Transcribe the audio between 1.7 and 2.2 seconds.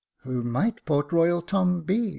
be?